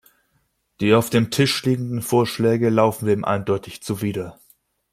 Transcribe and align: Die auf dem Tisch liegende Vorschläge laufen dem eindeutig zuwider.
Die 0.79 0.95
auf 0.95 1.11
dem 1.11 1.29
Tisch 1.29 1.63
liegende 1.63 2.01
Vorschläge 2.01 2.69
laufen 2.71 3.05
dem 3.05 3.23
eindeutig 3.23 3.83
zuwider. 3.83 4.39